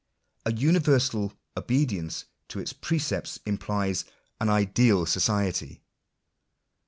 [0.47, 4.03] A universal obedienoe to its precepts implies
[4.39, 5.83] an ideal society.